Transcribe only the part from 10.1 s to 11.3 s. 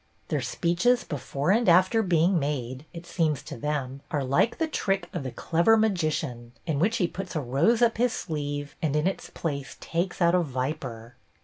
out a viper.